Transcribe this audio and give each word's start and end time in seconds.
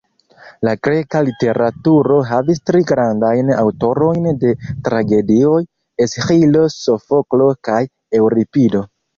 La 0.67 0.71
greka 0.85 1.19
literaturo 1.25 2.17
havis 2.29 2.61
tri 2.71 2.81
grandajn 2.93 3.53
aŭtorojn 3.65 4.25
de 4.45 4.55
tragedioj: 4.89 5.61
Esĥilo, 6.07 6.67
Sofoklo 6.81 7.53
kaj 7.71 7.81
Eŭripido. 8.23 8.87